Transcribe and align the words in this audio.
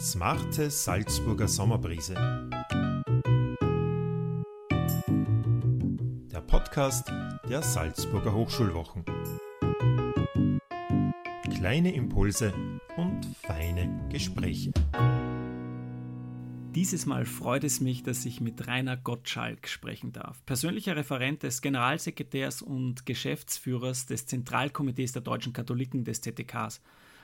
Smarte 0.00 0.70
Salzburger 0.70 1.46
Sommerbrise. 1.46 2.14
Der 6.32 6.40
Podcast 6.40 7.12
der 7.46 7.60
Salzburger 7.60 8.32
Hochschulwochen. 8.32 9.04
Kleine 11.54 11.94
Impulse 11.94 12.54
und 12.96 13.26
feine 13.42 14.08
Gespräche. 14.10 14.72
Dieses 16.74 17.04
Mal 17.04 17.26
freut 17.26 17.64
es 17.64 17.82
mich, 17.82 18.02
dass 18.02 18.24
ich 18.24 18.40
mit 18.40 18.66
Rainer 18.66 18.96
Gottschalk 18.96 19.68
sprechen 19.68 20.12
darf, 20.12 20.42
persönlicher 20.46 20.96
Referent 20.96 21.42
des 21.42 21.60
Generalsekretärs 21.60 22.62
und 22.62 23.04
Geschäftsführers 23.04 24.06
des 24.06 24.24
Zentralkomitees 24.24 25.12
der 25.12 25.20
deutschen 25.20 25.52
Katholiken 25.52 26.04
des 26.04 26.22
ZDKs. 26.22 26.80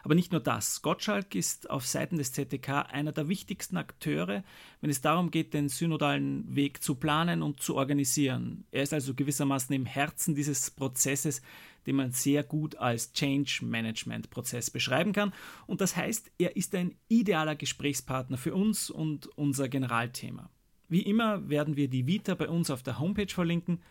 Aber 0.07 0.14
nicht 0.14 0.30
nur 0.30 0.41
das. 0.41 0.82
Gottschalk 0.82 1.34
ist 1.34 1.69
auf 1.69 1.84
Seiten 1.84 2.16
des 2.16 2.30
ZDK 2.30 2.83
einer 2.92 3.10
der 3.10 3.27
wichtigsten 3.27 3.77
Akteure, 3.77 4.45
wenn 4.80 4.88
es 4.88 5.01
darum 5.01 5.33
geht, 5.33 5.52
den 5.52 5.69
synodalen 5.69 6.55
Weg 6.55 6.80
zu 6.80 6.95
planen 6.95 7.42
und 7.42 7.60
zu 7.60 7.74
organisieren. 7.74 8.66
Er 8.70 8.84
ist 8.84 8.92
also 8.92 9.14
gewissermaßen 9.14 9.74
im 9.74 9.84
Herzen 9.84 10.37
dieses 10.37 10.70
Prozesses, 10.70 11.42
den 11.87 11.97
man 11.97 12.12
sehr 12.12 12.45
gut 12.45 12.77
als 12.77 13.14
Change 13.14 13.64
Management 13.64 14.30
Prozess 14.30 14.70
beschreiben 14.70 15.12
kann. 15.12 15.33
Und 15.66 15.80
das 15.80 15.97
heißt, 15.97 16.30
er 16.38 16.55
ist 16.55 16.77
ein 16.77 16.95
idealer 17.09 17.56
Gesprächspartner 17.56 18.36
für 18.36 18.55
uns 18.55 18.91
und 18.91 19.27
unser 19.36 19.69
Generalthema. 19.69 20.50
Wie 20.88 21.02
immer 21.02 21.48
werden 21.48 21.75
wir 21.75 21.88
die 21.88 22.06
Vita 22.06 22.36
bei 22.36 22.48
uns 22.48 22.70
auf 22.70 22.84
der 22.84 23.00
Homepage 23.00 23.34
verlinken, 23.34 23.83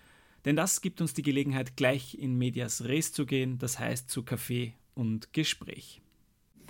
denn 0.46 0.56
das 0.56 0.80
gibt 0.80 1.02
uns 1.02 1.14
die 1.14 1.24
Gelegenheit, 1.24 1.76
gleich 1.76 2.18
in 2.18 2.38
Medias 2.38 2.86
Res 2.86 3.12
zu 3.12 3.26
gehen, 3.26 3.58
das 3.58 3.80
heißt 3.80 4.10
zu 4.10 4.24
Kaffee 4.24 4.76
und 4.94 5.34
Gespräch. 5.34 6.02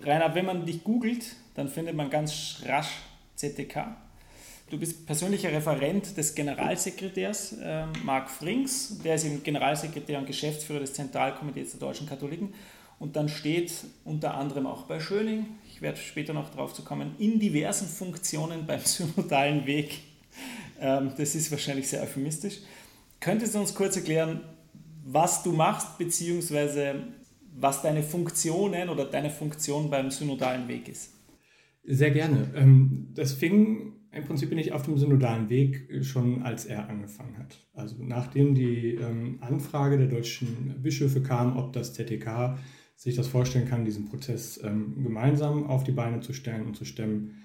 Rainer, 0.04 0.34
wenn 0.36 0.46
man 0.46 0.66
dich 0.66 0.84
googelt, 0.84 1.36
dann 1.56 1.70
findet 1.70 1.96
man 1.96 2.10
ganz 2.10 2.62
rasch 2.66 2.92
ZDK. 3.36 3.96
Du 4.70 4.80
bist 4.80 5.06
persönlicher 5.06 5.52
Referent 5.52 6.18
des 6.18 6.34
Generalsekretärs 6.34 7.54
äh, 7.54 7.86
Marc 8.04 8.30
Frings, 8.32 9.00
der 9.04 9.16
ist 9.16 9.26
eben 9.26 9.44
Generalsekretär 9.44 10.18
und 10.18 10.26
Geschäftsführer 10.26 10.80
des 10.80 10.94
Zentralkomitees 10.94 11.72
der 11.72 11.80
deutschen 11.80 12.08
Katholiken. 12.08 12.54
Und 12.98 13.16
dann 13.16 13.30
steht 13.30 13.72
unter 14.06 14.34
anderem 14.34 14.66
auch 14.66 14.84
bei 14.84 15.00
Schöning, 15.00 15.46
ich 15.70 15.82
werde 15.82 15.98
später 15.98 16.34
noch 16.34 16.50
darauf 16.50 16.74
zu 16.74 16.84
kommen, 16.84 17.16
in 17.20 17.40
diversen 17.40 17.88
Funktionen 17.88 18.66
beim 18.66 18.80
synodalen 18.84 19.66
Weg. 19.66 20.00
Ähm, 20.80 21.12
das 21.18 21.36
ist 21.36 21.52
wahrscheinlich 21.52 21.88
sehr 21.88 22.02
euphemistisch. 22.02 22.60
Könntest 23.20 23.54
du 23.54 23.60
uns 23.60 23.76
kurz 23.76 23.96
erklären, 23.96 24.42
was 25.04 25.44
du 25.44 25.52
machst, 25.52 25.98
beziehungsweise 25.98 27.04
was 27.58 27.82
deine 27.82 28.04
Funktionen 28.04 28.90
oder 28.90 29.06
deine 29.06 29.30
Funktion 29.30 29.90
beim 29.90 30.12
synodalen 30.12 30.68
Weg 30.68 30.90
ist. 30.90 31.14
Sehr 31.84 32.12
gerne. 32.12 32.52
Ähm, 32.56 33.10
das 33.14 33.34
fing 33.34 33.94
im 34.12 34.24
Prinzip 34.24 34.50
bin 34.50 34.58
ich 34.58 34.72
auf 34.72 34.84
dem 34.84 34.98
synodalen 34.98 35.50
Weg 35.50 35.90
schon, 36.06 36.44
als 36.44 36.66
er 36.66 36.90
angefangen 36.90 37.38
hat. 37.38 37.60
Also 37.74 37.98
nachdem 38.00 38.56
die 38.56 38.96
ähm, 38.96 39.40
Anfrage 39.42 39.98
der 39.98 40.08
deutschen 40.08 40.82
Bischöfe 40.82 41.22
kam, 41.22 41.58
ob 41.58 41.74
das 41.74 41.94
ZTK 41.94 42.58
sich 42.96 43.16
das 43.16 43.28
vorstellen 43.28 43.68
kann, 43.68 43.84
diesen 43.84 44.06
Prozess 44.06 44.58
ähm, 44.64 45.04
gemeinsam 45.04 45.68
auf 45.68 45.84
die 45.84 45.92
Beine 45.92 46.22
zu 46.22 46.32
stellen 46.32 46.66
und 46.66 46.76
zu 46.76 46.86
stemmen, 46.86 47.42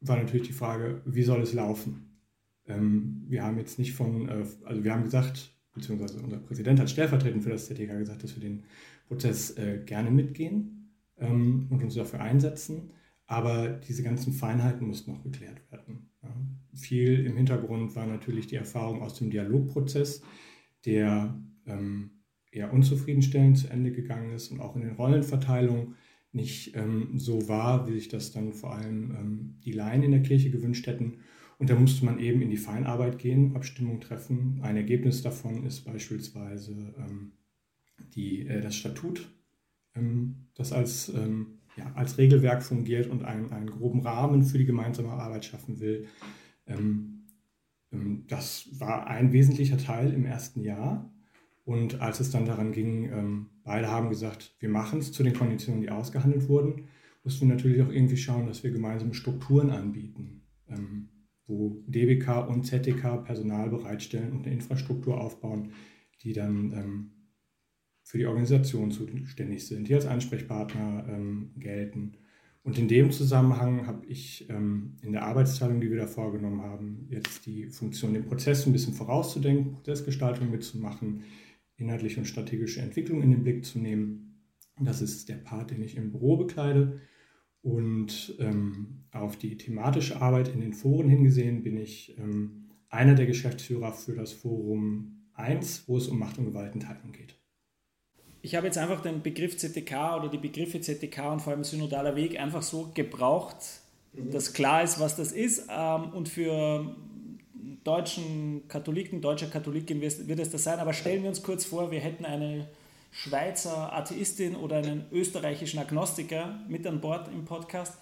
war 0.00 0.16
natürlich 0.16 0.46
die 0.46 0.54
Frage, 0.54 1.02
wie 1.04 1.22
soll 1.22 1.42
es 1.42 1.52
laufen? 1.52 2.08
wir 2.64 3.42
haben 3.42 3.58
jetzt 3.58 3.78
nicht 3.78 3.92
von, 3.92 4.26
äh, 4.26 4.46
also 4.64 4.84
wir 4.84 4.94
haben 4.94 5.04
gesagt, 5.04 5.52
beziehungsweise 5.74 6.20
unser 6.20 6.38
Präsident 6.38 6.80
hat 6.80 6.90
stellvertretend 6.90 7.42
für 7.42 7.50
das 7.50 7.66
ZDK 7.66 7.98
gesagt, 7.98 8.22
dass 8.22 8.34
wir 8.34 8.42
den 8.42 8.64
Prozess 9.08 9.56
äh, 9.56 9.80
gerne 9.84 10.10
mitgehen 10.10 10.90
ähm, 11.18 11.66
und 11.70 11.82
uns 11.82 11.94
dafür 11.94 12.20
einsetzen. 12.20 12.92
Aber 13.26 13.68
diese 13.68 14.02
ganzen 14.02 14.32
Feinheiten 14.32 14.86
mussten 14.86 15.12
noch 15.12 15.22
geklärt 15.22 15.60
werden. 15.70 16.10
Ja. 16.22 16.34
Viel 16.74 17.24
im 17.24 17.36
Hintergrund 17.36 17.96
war 17.96 18.06
natürlich 18.06 18.46
die 18.46 18.56
Erfahrung 18.56 19.02
aus 19.02 19.14
dem 19.14 19.30
Dialogprozess, 19.30 20.22
der 20.84 21.40
ähm, 21.66 22.10
eher 22.50 22.72
unzufriedenstellend 22.72 23.58
zu 23.58 23.68
Ende 23.68 23.92
gegangen 23.92 24.32
ist 24.32 24.50
und 24.50 24.60
auch 24.60 24.76
in 24.76 24.82
den 24.82 24.92
Rollenverteilungen 24.92 25.94
nicht 26.32 26.76
ähm, 26.76 27.18
so 27.18 27.48
war, 27.48 27.88
wie 27.88 27.92
sich 27.92 28.08
das 28.08 28.32
dann 28.32 28.52
vor 28.52 28.74
allem 28.74 29.10
ähm, 29.10 29.54
die 29.64 29.72
Laien 29.72 30.02
in 30.02 30.12
der 30.12 30.22
Kirche 30.22 30.50
gewünscht 30.50 30.86
hätten. 30.86 31.18
Und 31.62 31.70
da 31.70 31.76
musste 31.76 32.04
man 32.04 32.18
eben 32.18 32.42
in 32.42 32.50
die 32.50 32.56
Feinarbeit 32.56 33.20
gehen, 33.20 33.54
Abstimmung 33.54 34.00
treffen. 34.00 34.58
Ein 34.62 34.76
Ergebnis 34.76 35.22
davon 35.22 35.64
ist 35.64 35.84
beispielsweise 35.84 36.92
ähm, 36.98 37.34
die, 38.16 38.48
äh, 38.48 38.60
das 38.60 38.74
Statut, 38.74 39.32
ähm, 39.94 40.48
das 40.56 40.72
als, 40.72 41.10
ähm, 41.10 41.60
ja, 41.76 41.92
als 41.94 42.18
Regelwerk 42.18 42.64
fungiert 42.64 43.06
und 43.06 43.22
einen, 43.22 43.52
einen 43.52 43.70
groben 43.70 44.00
Rahmen 44.00 44.42
für 44.42 44.58
die 44.58 44.64
gemeinsame 44.64 45.10
Arbeit 45.10 45.44
schaffen 45.44 45.78
will. 45.78 46.08
Ähm, 46.66 47.28
ähm, 47.92 48.24
das 48.26 48.66
war 48.80 49.06
ein 49.06 49.32
wesentlicher 49.32 49.78
Teil 49.78 50.12
im 50.12 50.24
ersten 50.24 50.62
Jahr. 50.62 51.14
Und 51.64 52.00
als 52.00 52.18
es 52.18 52.32
dann 52.32 52.44
daran 52.44 52.72
ging, 52.72 53.04
ähm, 53.04 53.50
beide 53.62 53.86
haben 53.86 54.08
gesagt, 54.08 54.56
wir 54.58 54.68
machen 54.68 54.98
es 54.98 55.12
zu 55.12 55.22
den 55.22 55.34
Konditionen, 55.34 55.80
die 55.80 55.90
ausgehandelt 55.90 56.48
wurden, 56.48 56.88
mussten 57.22 57.46
wir 57.46 57.54
natürlich 57.54 57.82
auch 57.82 57.92
irgendwie 57.92 58.16
schauen, 58.16 58.48
dass 58.48 58.64
wir 58.64 58.72
gemeinsame 58.72 59.14
Strukturen 59.14 59.70
anbieten 59.70 60.42
wo 61.46 61.82
DBK 61.86 62.48
und 62.48 62.64
ZDK 62.64 63.24
Personal 63.24 63.70
bereitstellen 63.70 64.32
und 64.32 64.46
eine 64.46 64.54
Infrastruktur 64.54 65.20
aufbauen, 65.20 65.72
die 66.22 66.32
dann 66.32 66.72
ähm, 66.72 67.10
für 68.04 68.18
die 68.18 68.26
Organisation 68.26 68.90
zuständig 68.90 69.66
sind, 69.66 69.88
die 69.88 69.94
als 69.94 70.06
Ansprechpartner 70.06 71.06
ähm, 71.08 71.52
gelten. 71.56 72.16
Und 72.64 72.78
in 72.78 72.86
dem 72.86 73.10
Zusammenhang 73.10 73.86
habe 73.86 74.06
ich 74.06 74.48
ähm, 74.48 74.96
in 75.02 75.12
der 75.12 75.24
Arbeitsteilung, 75.24 75.80
die 75.80 75.90
wir 75.90 75.98
da 75.98 76.06
vorgenommen 76.06 76.62
haben, 76.62 77.06
jetzt 77.10 77.44
die 77.46 77.66
Funktion, 77.66 78.14
den 78.14 78.24
Prozess 78.24 78.66
ein 78.66 78.72
bisschen 78.72 78.94
vorauszudenken, 78.94 79.72
Prozessgestaltung 79.72 80.50
mitzumachen, 80.50 81.24
inhaltliche 81.76 82.20
und 82.20 82.26
strategische 82.26 82.80
Entwicklung 82.80 83.20
in 83.22 83.32
den 83.32 83.42
Blick 83.42 83.64
zu 83.64 83.80
nehmen. 83.80 84.44
Das 84.80 85.02
ist 85.02 85.28
der 85.28 85.36
Part, 85.36 85.72
den 85.72 85.82
ich 85.82 85.96
im 85.96 86.12
Büro 86.12 86.36
bekleide. 86.36 87.00
Und 87.62 88.34
ähm, 88.40 89.04
auf 89.12 89.36
die 89.36 89.56
thematische 89.56 90.20
Arbeit 90.20 90.48
in 90.48 90.60
den 90.60 90.72
Foren 90.72 91.08
hingesehen 91.08 91.62
bin 91.62 91.76
ich 91.76 92.16
ähm, 92.18 92.70
einer 92.88 93.14
der 93.14 93.26
Geschäftsführer 93.26 93.92
für 93.92 94.14
das 94.14 94.32
Forum 94.32 95.28
1, 95.34 95.84
wo 95.86 95.96
es 95.96 96.08
um 96.08 96.18
Macht- 96.18 96.38
und 96.38 96.46
Gewaltenteilung 96.46 97.12
geht. 97.12 97.36
Ich 98.42 98.56
habe 98.56 98.66
jetzt 98.66 98.76
einfach 98.76 99.00
den 99.00 99.22
Begriff 99.22 99.56
ZTK 99.56 100.16
oder 100.16 100.28
die 100.28 100.38
Begriffe 100.38 100.80
ZTK 100.80 101.32
und 101.32 101.40
vor 101.40 101.52
allem 101.52 101.62
synodaler 101.62 102.16
Weg 102.16 102.38
einfach 102.40 102.62
so 102.62 102.90
gebraucht, 102.92 103.56
mhm. 104.12 104.32
dass 104.32 104.52
klar 104.52 104.82
ist, 104.82 104.98
was 104.98 105.14
das 105.14 105.30
ist. 105.30 105.68
Ähm, 105.70 106.10
und 106.12 106.28
für 106.28 106.96
deutschen 107.84 108.66
Katholiken, 108.66 109.20
deutsche 109.20 109.48
Katholiken 109.48 110.00
wird 110.00 110.38
es 110.40 110.50
das 110.50 110.64
sein. 110.64 110.80
Aber 110.80 110.92
stellen 110.92 111.22
wir 111.22 111.28
uns 111.28 111.42
kurz 111.42 111.64
vor, 111.64 111.92
wir 111.92 112.00
hätten 112.00 112.24
eine 112.24 112.68
Schweizer 113.12 113.92
Atheistin 113.92 114.56
oder 114.56 114.78
einen 114.78 115.04
österreichischen 115.12 115.78
Agnostiker 115.78 116.58
mit 116.66 116.86
an 116.86 117.00
Bord 117.00 117.28
im 117.28 117.44
Podcast. 117.44 117.98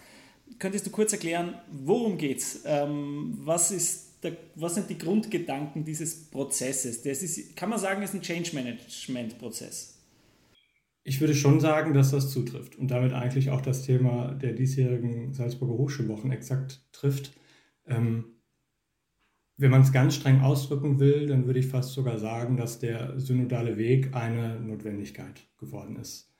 Könntest 0.58 0.86
du 0.86 0.90
kurz 0.90 1.12
erklären, 1.12 1.54
worum 1.70 2.16
geht's? 2.16 2.62
Ähm, 2.64 3.34
was 3.40 3.70
was 4.54 4.74
sind 4.74 4.88
die 4.88 4.98
Grundgedanken 4.98 5.84
dieses 5.84 6.30
Prozesses? 6.30 7.02
Das 7.02 7.22
ist, 7.22 7.56
kann 7.56 7.70
man 7.70 7.78
sagen, 7.78 8.02
ist 8.02 8.14
ein 8.14 8.22
Change 8.22 8.54
Management 8.54 9.38
Prozess. 9.38 9.98
Ich 11.02 11.20
würde 11.20 11.34
schon 11.34 11.58
sagen, 11.58 11.94
dass 11.94 12.10
das 12.10 12.30
zutrifft 12.30 12.76
und 12.76 12.88
damit 12.88 13.12
eigentlich 13.12 13.50
auch 13.50 13.62
das 13.62 13.82
Thema 13.82 14.32
der 14.34 14.52
diesjährigen 14.52 15.32
Salzburger 15.32 15.74
Hochschulwochen 15.74 16.30
exakt 16.30 16.82
trifft. 16.92 17.32
Ähm, 17.86 18.39
wenn 19.60 19.70
man 19.70 19.82
es 19.82 19.92
ganz 19.92 20.14
streng 20.14 20.40
ausdrücken 20.40 20.98
will, 21.00 21.26
dann 21.26 21.44
würde 21.46 21.58
ich 21.58 21.66
fast 21.66 21.92
sogar 21.92 22.18
sagen, 22.18 22.56
dass 22.56 22.78
der 22.78 23.20
synodale 23.20 23.76
Weg 23.76 24.14
eine 24.14 24.58
Notwendigkeit 24.58 25.46
geworden 25.58 25.96
ist. 25.96 26.32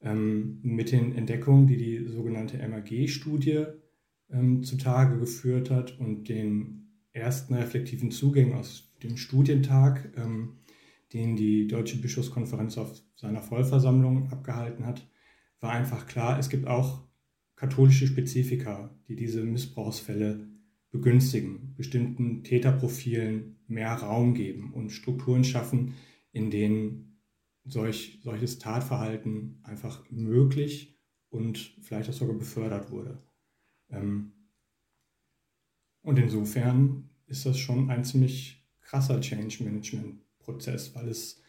Ähm, 0.00 0.60
mit 0.62 0.92
den 0.92 1.16
Entdeckungen, 1.16 1.66
die 1.66 1.76
die 1.76 2.06
sogenannte 2.06 2.58
MAG-Studie 2.58 3.66
ähm, 4.30 4.62
zutage 4.62 5.18
geführt 5.18 5.70
hat 5.70 5.98
und 5.98 6.28
den 6.28 6.92
ersten 7.10 7.54
reflektiven 7.54 8.12
Zugängen 8.12 8.54
aus 8.54 8.92
dem 9.02 9.16
Studientag, 9.16 10.12
ähm, 10.16 10.58
den 11.12 11.34
die 11.34 11.66
Deutsche 11.66 11.96
Bischofskonferenz 11.96 12.78
auf 12.78 13.02
seiner 13.16 13.42
Vollversammlung 13.42 14.30
abgehalten 14.30 14.86
hat, 14.86 15.08
war 15.60 15.72
einfach 15.72 16.06
klar, 16.06 16.38
es 16.38 16.50
gibt 16.50 16.68
auch 16.68 17.02
katholische 17.56 18.06
Spezifika, 18.06 18.94
die 19.08 19.16
diese 19.16 19.42
Missbrauchsfälle 19.42 20.53
begünstigen, 20.94 21.74
bestimmten 21.74 22.44
Täterprofilen 22.44 23.56
mehr 23.66 23.92
Raum 23.94 24.32
geben 24.32 24.72
und 24.72 24.90
Strukturen 24.90 25.42
schaffen, 25.42 25.94
in 26.30 26.52
denen 26.52 27.18
solch, 27.64 28.20
solches 28.22 28.60
Tatverhalten 28.60 29.58
einfach 29.64 30.08
möglich 30.08 30.96
und 31.30 31.58
vielleicht 31.82 32.10
auch 32.10 32.14
sogar 32.14 32.36
befördert 32.36 32.92
wurde. 32.92 33.20
Ähm, 33.90 34.34
und 36.02 36.16
insofern 36.16 37.10
ist 37.26 37.44
das 37.44 37.58
schon 37.58 37.90
ein 37.90 38.04
ziemlich 38.04 38.64
krasser 38.80 39.20
Change 39.20 39.64
Management 39.64 40.20
Prozess, 40.38 40.94
weil 40.94 41.08
es 41.08 41.42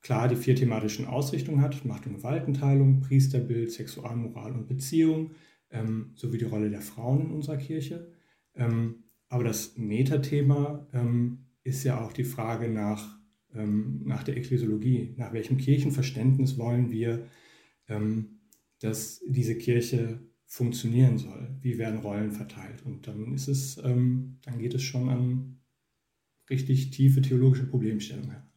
klar 0.00 0.26
die 0.26 0.36
vier 0.36 0.56
thematischen 0.56 1.04
Ausrichtungen 1.04 1.60
hat, 1.60 1.84
Macht- 1.84 2.06
und 2.06 2.14
Gewaltenteilung, 2.14 3.00
Priesterbild, 3.00 3.72
Sexualmoral 3.72 4.52
und 4.52 4.68
Beziehung, 4.68 5.32
ähm, 5.70 6.12
sowie 6.14 6.38
die 6.38 6.46
Rolle 6.46 6.70
der 6.70 6.80
Frauen 6.80 7.26
in 7.26 7.30
unserer 7.30 7.58
Kirche. 7.58 8.13
Ähm, 8.54 9.04
aber 9.28 9.44
das 9.44 9.76
Metathema 9.76 10.88
ähm, 10.92 11.46
ist 11.64 11.84
ja 11.84 12.04
auch 12.04 12.12
die 12.12 12.24
Frage 12.24 12.68
nach, 12.68 13.18
ähm, 13.52 14.02
nach 14.04 14.22
der 14.22 14.36
Ekklesiologie, 14.36 15.14
nach 15.16 15.32
welchem 15.32 15.56
Kirchenverständnis 15.56 16.58
wollen 16.58 16.90
wir, 16.90 17.26
ähm, 17.88 18.40
dass 18.80 19.22
diese 19.26 19.56
Kirche 19.56 20.20
funktionieren 20.46 21.18
soll, 21.18 21.56
wie 21.60 21.78
werden 21.78 22.00
Rollen 22.00 22.32
verteilt. 22.32 22.84
Und 22.84 23.06
dann 23.06 23.32
ist 23.34 23.48
es, 23.48 23.78
ähm, 23.82 24.38
dann 24.44 24.58
geht 24.58 24.74
es 24.74 24.82
schon 24.82 25.08
an 25.08 25.60
richtig 26.50 26.90
tiefe 26.90 27.22
theologische 27.22 27.66
Problemstellungen 27.66 28.53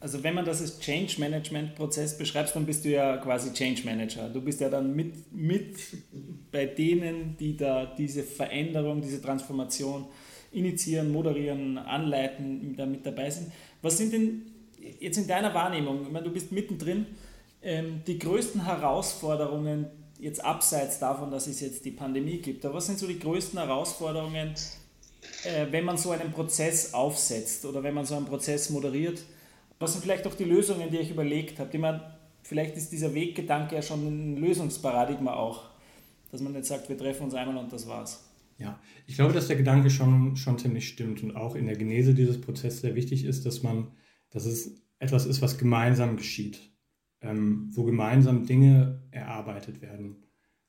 also 0.00 0.22
wenn 0.22 0.34
man 0.34 0.44
das 0.44 0.60
als 0.60 0.78
Change 0.78 1.16
Management 1.18 1.74
Prozess 1.74 2.16
beschreibt, 2.16 2.54
dann 2.54 2.66
bist 2.66 2.84
du 2.84 2.90
ja 2.90 3.16
quasi 3.16 3.52
Change 3.52 3.82
Manager. 3.84 4.28
Du 4.28 4.40
bist 4.40 4.60
ja 4.60 4.68
dann 4.68 4.94
mit, 4.94 5.32
mit 5.32 5.76
bei 6.52 6.66
denen, 6.66 7.36
die 7.38 7.56
da 7.56 7.86
diese 7.86 8.22
Veränderung, 8.22 9.00
diese 9.02 9.20
Transformation 9.20 10.06
initiieren, 10.52 11.10
moderieren, 11.10 11.78
anleiten, 11.78 12.74
da 12.76 12.86
mit 12.86 13.04
dabei 13.04 13.30
sind. 13.30 13.52
Was 13.82 13.98
sind 13.98 14.12
denn 14.12 14.42
jetzt 15.00 15.18
in 15.18 15.26
deiner 15.26 15.52
Wahrnehmung, 15.52 16.02
ich 16.02 16.10
meine, 16.10 16.24
du 16.24 16.32
bist 16.32 16.52
mittendrin, 16.52 17.06
ähm, 17.62 18.02
die 18.06 18.18
größten 18.18 18.64
Herausforderungen, 18.64 19.86
jetzt 20.20 20.44
abseits 20.44 20.98
davon, 20.98 21.30
dass 21.30 21.46
es 21.46 21.60
jetzt 21.60 21.84
die 21.84 21.90
Pandemie 21.90 22.38
gibt, 22.38 22.64
aber 22.64 22.74
was 22.74 22.86
sind 22.86 22.98
so 22.98 23.06
die 23.06 23.18
größten 23.18 23.58
Herausforderungen, 23.58 24.54
äh, 25.44 25.66
wenn 25.70 25.84
man 25.84 25.96
so 25.96 26.10
einen 26.10 26.32
Prozess 26.32 26.94
aufsetzt 26.94 27.64
oder 27.64 27.82
wenn 27.82 27.94
man 27.94 28.04
so 28.04 28.16
einen 28.16 28.26
Prozess 28.26 28.70
moderiert? 28.70 29.20
Was 29.78 29.92
sind 29.92 30.02
vielleicht 30.02 30.26
auch 30.26 30.34
die 30.34 30.44
Lösungen, 30.44 30.90
die 30.90 30.98
euch 30.98 31.10
überlegt 31.10 31.58
habt? 31.60 31.72
Ich 31.72 31.80
meine, 31.80 32.18
vielleicht 32.42 32.76
ist 32.76 32.90
dieser 32.90 33.14
Weggedanke 33.14 33.76
ja 33.76 33.82
schon 33.82 34.06
ein 34.06 34.36
Lösungsparadigma 34.36 35.34
auch, 35.34 35.70
dass 36.30 36.40
man 36.40 36.52
nicht 36.52 36.66
sagt, 36.66 36.88
wir 36.88 36.98
treffen 36.98 37.24
uns 37.24 37.34
einmal 37.34 37.56
und 37.56 37.72
das 37.72 37.86
war's. 37.86 38.24
Ja, 38.58 38.80
ich 39.06 39.14
glaube, 39.14 39.32
dass 39.32 39.46
der 39.46 39.56
Gedanke 39.56 39.88
schon, 39.88 40.36
schon 40.36 40.58
ziemlich 40.58 40.88
stimmt 40.88 41.22
und 41.22 41.36
auch 41.36 41.54
in 41.54 41.66
der 41.66 41.76
Genese 41.76 42.12
dieses 42.12 42.40
Prozesses 42.40 42.80
sehr 42.80 42.96
wichtig 42.96 43.24
ist, 43.24 43.46
dass 43.46 43.62
man, 43.62 43.92
dass 44.30 44.46
es 44.46 44.82
etwas 44.98 45.26
ist, 45.26 45.40
was 45.40 45.58
gemeinsam 45.58 46.16
geschieht, 46.16 46.72
ähm, 47.20 47.70
wo 47.72 47.84
gemeinsam 47.84 48.46
Dinge 48.46 49.02
erarbeitet 49.12 49.80
werden, 49.80 50.24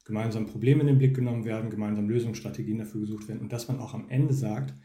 gemeinsam 0.05 0.45
Probleme 0.45 0.81
in 0.81 0.87
den 0.87 0.97
Blick 0.99 1.15
genommen 1.15 1.45
werden, 1.45 1.71
gemeinsam 1.71 2.07
Lösungsstrategien 2.07 2.77
dafür 2.77 3.01
gesucht 3.01 3.27
werden 3.27 3.41
und 3.41 3.51
dass 3.51 3.67
man 3.67 3.79
auch 3.79 3.95
am 3.95 4.07
Ende 4.09 4.35
sagt, 4.35 4.75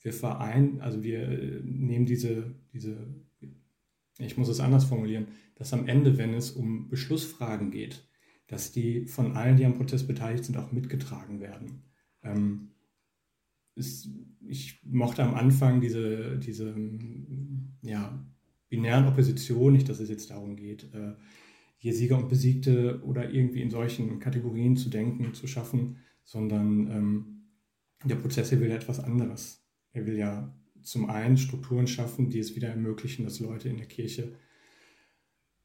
wir 0.00 0.14
vereinen, 0.14 0.80
also 0.80 1.02
wir 1.02 1.20
äh, 1.20 1.60
nehmen 1.64 2.06
diese, 2.06 2.54
diese 2.72 2.96
ich 4.18 4.36
muss 4.36 4.48
es 4.48 4.60
anders 4.60 4.84
formulieren, 4.84 5.28
dass 5.56 5.72
am 5.72 5.86
Ende, 5.88 6.18
wenn 6.18 6.34
es 6.34 6.52
um 6.52 6.88
Beschlussfragen 6.88 7.70
geht, 7.70 8.08
dass 8.46 8.72
die 8.72 9.06
von 9.06 9.36
allen, 9.36 9.56
die 9.56 9.64
am 9.64 9.74
Prozess 9.74 10.06
beteiligt 10.06 10.44
sind, 10.44 10.56
auch 10.56 10.72
mitgetragen 10.72 11.40
werden. 11.40 11.82
Ähm, 12.22 12.70
ist, 13.74 14.08
ich 14.46 14.80
mochte 14.84 15.24
am 15.24 15.34
Anfang 15.34 15.80
diese, 15.80 16.38
diese 16.38 16.74
ja, 17.82 18.24
binären 18.68 19.06
Opposition, 19.06 19.72
nicht, 19.72 19.88
dass 19.88 20.00
es 20.00 20.08
jetzt 20.08 20.30
darum 20.30 20.56
geht, 20.56 20.92
äh, 20.94 21.14
hier 21.76 21.92
Sieger 21.92 22.18
und 22.18 22.28
Besiegte 22.28 23.02
oder 23.04 23.30
irgendwie 23.30 23.62
in 23.62 23.70
solchen 23.70 24.18
Kategorien 24.20 24.76
zu 24.76 24.90
denken, 24.90 25.34
zu 25.34 25.46
schaffen, 25.46 25.96
sondern 26.22 26.90
ähm, 26.90 27.34
der 28.04 28.16
Prozess 28.16 28.50
hier 28.50 28.60
will 28.60 28.70
ja 28.70 28.76
etwas 28.76 29.00
anderes. 29.00 29.66
Er 29.92 30.06
will 30.06 30.16
ja 30.16 30.54
zum 30.84 31.10
einen 31.10 31.36
Strukturen 31.36 31.86
schaffen, 31.86 32.30
die 32.30 32.38
es 32.38 32.54
wieder 32.56 32.68
ermöglichen, 32.68 33.24
dass 33.24 33.40
Leute 33.40 33.68
in 33.68 33.76
der 33.76 33.86
Kirche 33.86 34.34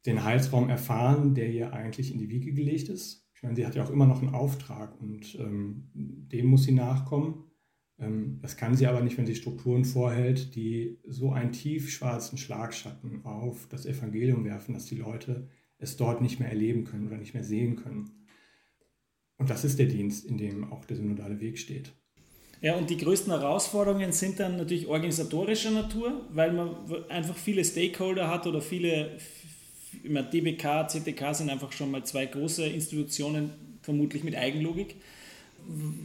den 0.06 0.24
Heilsraum 0.24 0.68
erfahren, 0.68 1.34
der 1.34 1.50
ihr 1.50 1.72
eigentlich 1.72 2.12
in 2.12 2.18
die 2.18 2.30
Wiege 2.30 2.52
gelegt 2.52 2.88
ist. 2.88 3.28
Ich 3.34 3.42
meine, 3.42 3.56
sie 3.56 3.66
hat 3.66 3.74
ja 3.74 3.84
auch 3.84 3.90
immer 3.90 4.06
noch 4.06 4.22
einen 4.22 4.34
Auftrag 4.34 5.00
und 5.00 5.34
ähm, 5.38 5.90
dem 5.94 6.46
muss 6.46 6.64
sie 6.64 6.72
nachkommen. 6.72 7.44
Ähm, 7.98 8.38
das 8.42 8.56
kann 8.56 8.74
sie 8.74 8.86
aber 8.86 9.00
nicht, 9.00 9.18
wenn 9.18 9.26
sie 9.26 9.34
Strukturen 9.34 9.84
vorhält, 9.84 10.54
die 10.54 10.98
so 11.06 11.32
einen 11.32 11.52
tiefschwarzen 11.52 12.38
Schlagschatten 12.38 13.24
auf 13.24 13.66
das 13.68 13.86
Evangelium 13.86 14.44
werfen, 14.44 14.74
dass 14.74 14.86
die 14.86 14.96
Leute 14.96 15.48
es 15.78 15.96
dort 15.96 16.20
nicht 16.20 16.40
mehr 16.40 16.48
erleben 16.50 16.84
können 16.84 17.06
oder 17.06 17.16
nicht 17.16 17.34
mehr 17.34 17.44
sehen 17.44 17.76
können. 17.76 18.10
Und 19.38 19.48
das 19.48 19.64
ist 19.64 19.78
der 19.78 19.86
Dienst, 19.86 20.26
in 20.26 20.36
dem 20.36 20.70
auch 20.70 20.84
der 20.84 20.98
synodale 20.98 21.40
Weg 21.40 21.58
steht. 21.58 21.94
Ja, 22.62 22.76
und 22.76 22.90
die 22.90 22.98
größten 22.98 23.32
Herausforderungen 23.32 24.12
sind 24.12 24.38
dann 24.38 24.58
natürlich 24.58 24.86
organisatorischer 24.86 25.70
Natur, 25.70 26.26
weil 26.30 26.52
man 26.52 26.76
einfach 27.08 27.36
viele 27.36 27.64
Stakeholder 27.64 28.28
hat 28.28 28.46
oder 28.46 28.60
viele, 28.60 29.12
immer 30.04 30.22
DBK, 30.22 30.86
CTK 30.88 31.34
sind 31.34 31.48
einfach 31.48 31.72
schon 31.72 31.90
mal 31.90 32.04
zwei 32.04 32.26
große 32.26 32.66
Institutionen, 32.66 33.50
vermutlich 33.80 34.24
mit 34.24 34.36
Eigenlogik. 34.36 34.96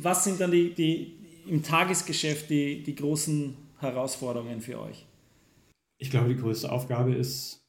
Was 0.02 0.24
sind 0.24 0.40
dann 0.40 0.52
die, 0.52 0.74
die 0.74 1.16
im 1.48 1.62
Tagesgeschäft 1.62 2.50
die, 2.50 2.84
die 2.84 2.96
großen 2.96 3.56
Herausforderungen 3.80 4.62
für 4.62 4.80
euch? 4.80 5.06
Ich 5.98 6.10
glaube, 6.10 6.30
die 6.30 6.38
größte 6.38 6.72
Aufgabe 6.72 7.13
ist 7.13 7.66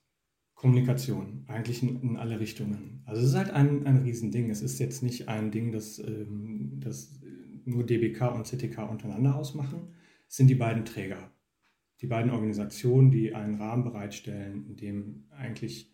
Kommunikation, 0.54 1.44
eigentlich 1.48 1.82
in, 1.82 2.00
in 2.02 2.16
alle 2.16 2.40
Richtungen. 2.40 3.02
Also 3.04 3.20
es 3.22 3.28
ist 3.28 3.36
halt 3.36 3.50
ein, 3.50 3.86
ein 3.86 3.98
Riesending. 3.98 4.48
Es 4.50 4.62
ist 4.62 4.78
jetzt 4.78 5.02
nicht 5.02 5.28
ein 5.28 5.50
Ding, 5.50 5.70
das, 5.70 5.98
ähm, 5.98 6.80
das 6.82 7.12
nur 7.66 7.84
DBK 7.84 8.34
und 8.34 8.46
CTK 8.46 8.88
untereinander 8.88 9.36
ausmachen, 9.36 9.94
sind 10.28 10.48
die 10.48 10.54
beiden 10.54 10.84
Träger. 10.84 11.30
Die 12.00 12.06
beiden 12.06 12.30
Organisationen, 12.30 13.10
die 13.10 13.34
einen 13.34 13.56
Rahmen 13.56 13.84
bereitstellen, 13.84 14.66
in 14.66 14.76
dem 14.76 15.24
eigentlich 15.30 15.92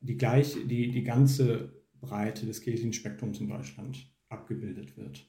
die, 0.00 0.16
gleich, 0.16 0.56
die, 0.66 0.90
die 0.90 1.04
ganze 1.04 1.82
Breite 2.00 2.46
des 2.46 2.60
kirchlichen 2.60 2.92
Spektrums 2.92 3.40
in 3.40 3.48
Deutschland 3.48 4.12
abgebildet 4.28 4.96
wird. 4.96 5.28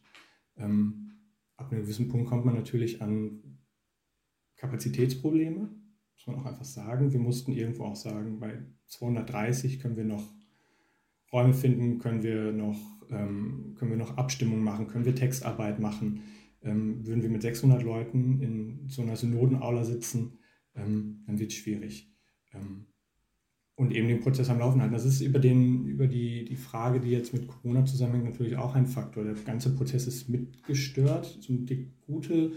Ähm, 0.57 1.11
ab 1.55 1.71
einem 1.71 1.81
gewissen 1.81 2.07
Punkt 2.07 2.29
kommt 2.29 2.45
man 2.45 2.55
natürlich 2.55 3.01
an 3.01 3.59
Kapazitätsprobleme, 4.55 5.59
muss 5.59 6.27
man 6.27 6.37
auch 6.37 6.45
einfach 6.45 6.65
sagen. 6.65 7.13
Wir 7.13 7.19
mussten 7.19 7.51
irgendwo 7.51 7.85
auch 7.85 7.95
sagen, 7.95 8.39
bei 8.39 8.65
230 8.87 9.79
können 9.79 9.97
wir 9.97 10.05
noch 10.05 10.23
Räume 11.31 11.53
finden, 11.53 11.99
können 11.99 12.23
wir 12.23 12.51
noch 12.53 12.96
ähm, 13.11 13.75
können 13.77 13.91
wir 13.91 13.97
noch 13.97 14.17
Abstimmungen 14.17 14.63
machen, 14.63 14.87
können 14.87 15.05
wir 15.05 15.15
Textarbeit 15.15 15.79
machen. 15.79 16.21
Ähm, 16.61 17.05
würden 17.05 17.21
wir 17.21 17.29
mit 17.29 17.41
600 17.41 17.83
Leuten 17.83 18.41
in 18.41 18.89
so 18.89 19.01
einer 19.01 19.15
Synodenaula 19.15 19.83
sitzen, 19.83 20.39
ähm, 20.75 21.23
dann 21.25 21.39
wird 21.39 21.51
es 21.51 21.57
schwierig. 21.57 22.11
Ähm, 22.53 22.87
und 23.75 23.93
eben 23.93 24.07
den 24.07 24.21
Prozess 24.21 24.49
am 24.49 24.57
Laufen 24.57 24.81
halten. 24.81 24.93
Das 24.93 25.05
ist 25.05 25.21
über, 25.21 25.37
den, 25.37 25.85
über 25.85 26.07
die, 26.07 26.45
die 26.45 26.55
Frage, 26.55 26.99
die 26.99 27.11
jetzt 27.11 27.31
mit 27.31 27.47
Corona 27.47 27.85
zusammenhängt, 27.85 28.25
natürlich 28.25 28.57
auch 28.57 28.73
ein 28.73 28.87
Faktor. 28.87 29.23
Der 29.23 29.35
ganze 29.35 29.75
Prozess 29.75 30.07
ist 30.07 30.29
mitgestört. 30.29 31.47
Die 31.47 31.91
gute, 32.01 32.53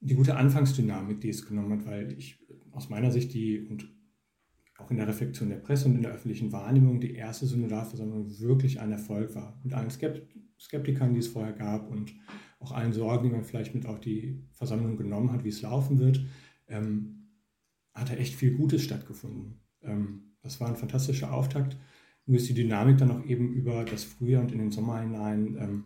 die 0.00 0.14
gute 0.14 0.36
Anfangsdynamik, 0.36 1.22
die 1.22 1.30
es 1.30 1.46
genommen 1.46 1.72
hat, 1.72 1.86
weil 1.86 2.12
ich 2.12 2.38
aus 2.72 2.90
meiner 2.90 3.10
Sicht 3.10 3.32
die, 3.32 3.60
und 3.60 3.88
auch 4.80 4.90
in 4.90 4.96
der 4.96 5.08
Reflexion 5.08 5.48
der 5.48 5.56
Presse 5.56 5.86
und 5.86 5.94
in 5.94 6.02
der 6.02 6.12
öffentlichen 6.12 6.52
Wahrnehmung 6.52 7.00
die 7.00 7.14
erste 7.14 7.46
Synodalversammlung 7.46 8.38
wirklich 8.40 8.80
ein 8.80 8.92
Erfolg 8.92 9.34
war. 9.34 9.58
Mit 9.62 9.72
allen 9.74 9.90
Skeptikern, 9.90 11.14
die 11.14 11.20
es 11.20 11.28
vorher 11.28 11.52
gab 11.52 11.90
und 11.90 12.14
auch 12.58 12.72
allen 12.72 12.92
Sorgen, 12.92 13.28
die 13.28 13.34
man 13.34 13.44
vielleicht 13.44 13.74
mit 13.74 13.86
auf 13.86 14.00
die 14.00 14.44
Versammlung 14.52 14.96
genommen 14.96 15.32
hat, 15.32 15.44
wie 15.44 15.48
es 15.48 15.62
laufen 15.62 15.98
wird, 15.98 16.24
ähm, 16.68 17.28
hat 17.94 18.10
da 18.10 18.14
echt 18.14 18.34
viel 18.34 18.56
Gutes 18.56 18.82
stattgefunden. 18.82 19.60
Ähm, 19.82 20.34
das 20.42 20.60
war 20.60 20.68
ein 20.68 20.76
fantastischer 20.76 21.32
Auftakt. 21.32 21.76
Nur 22.26 22.36
ist 22.36 22.48
die 22.48 22.54
Dynamik 22.54 22.98
dann 22.98 23.10
auch 23.10 23.24
eben 23.24 23.52
über 23.52 23.84
das 23.84 24.04
Frühjahr 24.04 24.42
und 24.42 24.52
in 24.52 24.58
den 24.58 24.70
Sommer 24.70 25.00
hinein 25.00 25.56
ähm, 25.58 25.84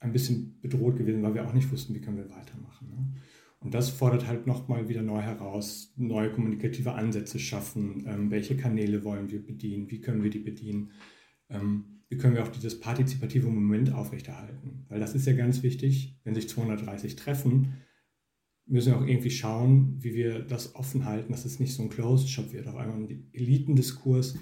ein 0.00 0.12
bisschen 0.12 0.60
bedroht 0.60 0.96
gewesen, 0.96 1.22
weil 1.22 1.34
wir 1.34 1.46
auch 1.46 1.54
nicht 1.54 1.70
wussten, 1.72 1.94
wie 1.94 2.00
können 2.00 2.16
wir 2.16 2.30
weitermachen. 2.30 2.88
Ne? 2.90 3.14
Und 3.60 3.74
das 3.74 3.90
fordert 3.90 4.26
halt 4.26 4.46
nochmal 4.46 4.88
wieder 4.88 5.02
neu 5.02 5.20
heraus, 5.20 5.92
neue 5.96 6.30
kommunikative 6.30 6.92
Ansätze 6.92 7.38
schaffen. 7.38 8.04
Ähm, 8.06 8.30
welche 8.30 8.56
Kanäle 8.56 9.02
wollen 9.04 9.30
wir 9.30 9.44
bedienen? 9.44 9.90
Wie 9.90 10.00
können 10.00 10.22
wir 10.22 10.30
die 10.30 10.38
bedienen? 10.38 10.92
Ähm, 11.50 12.02
wie 12.08 12.16
können 12.16 12.34
wir 12.34 12.42
auch 12.42 12.48
dieses 12.48 12.78
partizipative 12.78 13.48
Moment 13.48 13.92
aufrechterhalten? 13.92 14.86
Weil 14.88 15.00
das 15.00 15.14
ist 15.14 15.26
ja 15.26 15.32
ganz 15.34 15.62
wichtig, 15.62 16.18
wenn 16.24 16.34
sich 16.34 16.48
230 16.48 17.16
treffen, 17.16 17.74
müssen 18.66 18.92
wir 18.92 18.98
auch 18.98 19.06
irgendwie 19.06 19.30
schauen, 19.30 19.96
wie 20.02 20.14
wir 20.14 20.40
das 20.40 20.74
offen 20.74 21.04
halten, 21.04 21.32
dass 21.32 21.44
es 21.44 21.58
nicht 21.58 21.74
so 21.74 21.82
ein 21.82 21.90
Closed 21.90 22.28
Shop 22.28 22.52
wird, 22.52 22.68
auf 22.68 22.76
einmal 22.76 22.98
ein 22.98 23.28
Elitendiskurs, 23.32 24.36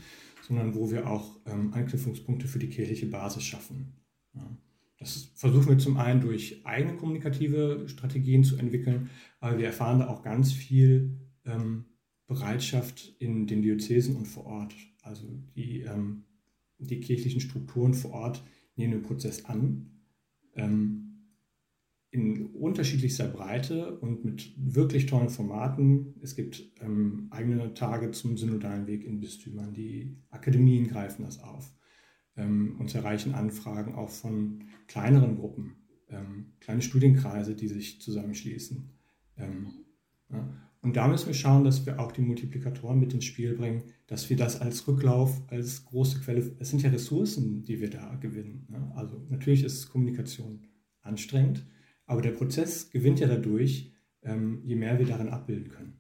sondern 0.47 0.75
wo 0.75 0.91
wir 0.91 1.09
auch 1.09 1.41
ähm, 1.47 1.73
Anknüpfungspunkte 1.73 2.49
für 2.49 2.59
die 2.59 2.69
kirchliche 2.69 3.07
Basis 3.07 3.45
schaffen. 3.45 3.95
Ja. 4.35 4.59
Das 4.99 5.31
versuchen 5.35 5.69
wir 5.69 5.79
zum 5.79 5.99
einen 5.99 6.21
durch 6.21 6.65
eigene 6.65 6.97
kommunikative 6.97 7.85
Strategien 7.87 8.45
zu 8.45 8.57
entwickeln, 8.57 9.11
aber 9.41 9.59
wir 9.59 9.67
erfahren 9.67 9.99
da 9.99 10.09
auch 10.09 10.23
ganz 10.23 10.53
viel 10.53 11.21
ähm, 11.45 11.85
Bereitschaft 12.27 13.15
in 13.19 13.47
den 13.47 13.63
Diözesen 13.63 14.17
und 14.17 14.27
vor 14.27 14.47
Ort. 14.47 14.75
Also 15.03 15.27
die, 15.55 15.83
ähm, 15.83 16.25
die 16.79 17.01
kirchlichen 17.01 17.41
Strukturen 17.41 17.95
vor 17.95 18.13
Ort 18.13 18.45
nehmen 18.75 18.93
den 18.93 19.03
Prozess 19.03 19.45
an. 19.45 19.91
Ähm, 20.55 21.07
in 22.11 22.47
unterschiedlichster 22.47 23.29
Breite 23.29 23.99
und 23.99 24.25
mit 24.25 24.55
wirklich 24.57 25.05
tollen 25.05 25.29
Formaten. 25.29 26.15
Es 26.23 26.35
gibt 26.35 26.73
ähm, 26.81 27.27
eigene 27.31 27.75
Tage 27.75 28.11
zum 28.13 28.39
synodalen 28.39 28.87
Weg 28.87 29.05
in 29.05 29.21
Bistümern. 29.21 29.75
Die 29.75 30.17
Akademien 30.31 30.89
greifen 30.89 31.25
das 31.25 31.39
auf. 31.39 31.76
Ähm, 32.37 32.77
uns 32.79 32.95
erreichen 32.95 33.35
Anfragen 33.35 33.95
auch 33.95 34.11
von 34.11 34.65
kleineren 34.89 35.37
Gruppen, 35.37 35.77
ähm, 36.09 36.53
kleine 36.61 36.83
Studienkreise, 36.83 37.55
die 37.55 37.69
sich 37.69 38.01
zusammenschließen. 38.01 38.91
Ähm, 39.39 39.73
ja. 40.31 40.49
Und 40.83 40.97
da 40.97 41.09
müssen 41.09 41.27
wir 41.27 41.35
schauen, 41.35 41.65
dass 41.65 41.85
wir 41.85 41.99
auch 41.99 42.13
die 42.13 42.21
Multiplikatoren 42.21 43.01
mit 43.01 43.13
ins 43.13 43.25
Spiel 43.25 43.55
bringen, 43.55 43.83
dass 44.07 44.31
wir 44.31 44.37
das 44.37 44.61
als 44.61 44.87
Rücklauf, 44.87 45.43
als 45.49 45.85
große 45.85 46.21
Quelle, 46.21 46.55
es 46.61 46.71
sind 46.71 46.83
ja 46.83 46.91
Ressourcen, 46.91 47.65
die 47.65 47.81
wir 47.81 47.91
da 47.91 48.15
gewinnen. 48.17 48.67
Ne? 48.71 48.93
Also 48.95 49.27
natürlich 49.29 49.65
ist 49.65 49.89
Kommunikation 49.89 50.67
anstrengend, 51.01 51.67
aber 52.05 52.23
der 52.23 52.31
Prozess 52.31 52.91
gewinnt 52.91 53.19
ja 53.19 53.27
dadurch, 53.27 53.93
ähm, 54.23 54.61
je 54.65 54.77
mehr 54.77 54.99
wir 54.99 55.07
darin 55.07 55.29
abbilden 55.29 55.71
können. 55.71 55.96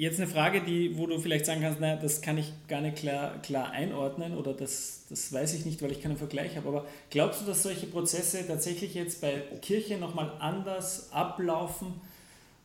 Jetzt 0.00 0.18
eine 0.18 0.30
Frage, 0.30 0.62
die, 0.62 0.96
wo 0.96 1.06
du 1.06 1.18
vielleicht 1.18 1.44
sagen 1.44 1.60
kannst, 1.60 1.78
naja, 1.78 1.96
das 1.96 2.22
kann 2.22 2.38
ich 2.38 2.54
gar 2.68 2.80
nicht 2.80 2.96
klar, 2.96 3.36
klar 3.42 3.70
einordnen 3.72 4.34
oder 4.34 4.54
das, 4.54 5.04
das 5.10 5.30
weiß 5.30 5.52
ich 5.52 5.66
nicht, 5.66 5.82
weil 5.82 5.92
ich 5.92 6.00
keinen 6.00 6.16
Vergleich 6.16 6.56
habe. 6.56 6.68
Aber 6.68 6.86
glaubst 7.10 7.42
du, 7.42 7.44
dass 7.44 7.62
solche 7.62 7.86
Prozesse 7.86 8.46
tatsächlich 8.46 8.94
jetzt 8.94 9.20
bei 9.20 9.42
Kirche 9.60 9.98
nochmal 9.98 10.32
anders 10.38 11.12
ablaufen 11.12 12.00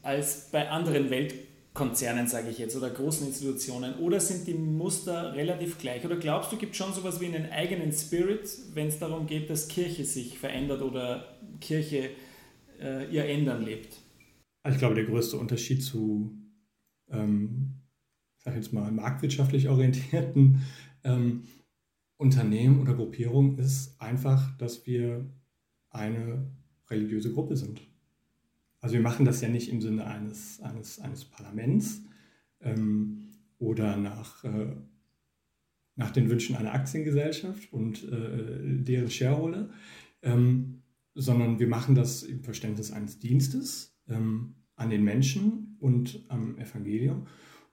als 0.01 0.48
bei 0.50 0.70
anderen 0.70 1.10
Weltkonzernen, 1.10 2.30
sage 2.30 2.51
ich 2.51 2.58
jetzt, 2.58 2.74
oder 2.77 2.89
großen 2.89 3.27
Institutionen? 3.27 3.96
Oder 3.96 4.22
sind 4.22 4.48
die 4.48 4.54
Muster 4.54 5.34
relativ 5.34 5.77
gleich? 5.77 6.06
Oder 6.06 6.15
glaubst 6.15 6.54
du, 6.54 6.56
gibt 6.56 6.77
schon 6.77 6.94
sowas 6.94 7.20
wie 7.20 7.25
einen 7.25 7.51
eigenen 7.51 7.92
Spirit, 7.92 8.50
wenn 8.75 8.88
es 8.88 8.98
darum 8.98 9.27
geht, 9.27 9.50
dass 9.50 9.68
Kirche 9.68 10.06
sich 10.06 10.39
verändert 10.39 10.82
oder 10.82 11.36
Kirche 11.60 12.12
äh, 12.82 13.13
ihr 13.13 13.25
Ändern 13.25 13.65
lebt? 13.65 13.98
Ich 14.70 14.77
glaube, 14.77 14.96
der 14.96 15.04
größte 15.04 15.36
Unterschied 15.36 15.84
zu, 15.84 16.32
ähm, 17.15 17.75
sag 18.38 18.55
jetzt 18.55 18.74
mal, 18.74 18.91
marktwirtschaftlich 18.91 19.69
orientierten 19.69 20.62
ähm, 21.03 21.43
Unternehmen 22.17 22.79
oder 22.79 22.93
Gruppierungen 22.93 23.57
ist 23.57 24.00
einfach, 24.00 24.55
dass 24.57 24.86
wir 24.86 25.25
eine 25.89 26.45
religiöse 26.89 27.34
Gruppe 27.34 27.57
sind. 27.57 27.81
Also 28.79 28.93
wir 28.95 29.01
machen 29.01 29.25
das 29.25 29.41
ja 29.41 29.50
nicht 29.50 29.69
im 29.69 29.81
Sinne 29.81 30.05
eines, 30.05 30.62
eines, 30.62 31.00
eines 31.00 31.25
Parlaments 31.25 32.03
ähm, 32.62 33.31
oder 33.57 33.98
nach, 33.98 34.43
äh, 34.43 34.75
nach 35.95 36.12
den 36.12 36.29
Wünschen 36.29 36.55
einer 36.55 36.74
Aktiengesellschaft 36.74 37.74
und 37.74 38.03
äh, 38.03 38.84
deren 38.84 39.10
Shareholder, 39.10 39.69
ähm, 40.22 40.84
sondern 41.15 41.60
wir 41.60 41.67
machen 41.67 41.95
das 41.95 42.24
im 42.24 42.43
Verständnis 42.43 42.91
eines 42.91 43.17
Dienstes 43.19 43.98
ähm, 44.07 44.55
an 44.75 44.89
den 44.89 45.03
Menschen 45.03 45.77
und 45.79 46.25
am 46.29 46.58
Evangelium. 46.58 47.27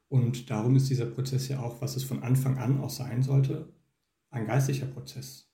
Und 0.09 0.51
darum 0.51 0.77
ist 0.77 0.91
dieser 0.91 1.07
Prozess 1.07 1.49
ja 1.49 1.61
auch, 1.61 1.81
was 1.81 1.97
es 1.97 2.05
von 2.05 2.23
Anfang 2.23 2.59
an 2.59 2.81
auch 2.81 2.91
sein 2.91 3.23
sollte, 3.23 3.73
ein 4.31 4.47
geistlicher 4.47 4.87
Prozess. 4.87 5.51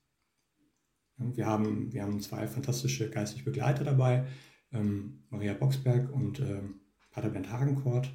Wir 1.17 1.47
haben, 1.47 1.93
wir 1.93 2.03
haben 2.03 2.21
zwei 2.21 2.47
fantastische 2.47 3.11
geistliche 3.11 3.45
Begleiter 3.45 3.85
dabei, 3.85 4.27
ähm, 4.73 5.25
Maria 5.31 5.55
Boxberg 5.55 6.13
und 6.13 6.41
ähm, 6.41 6.81
Pater 7.11 7.31
Bernd 7.31 7.51
Hagenkort, 7.51 8.13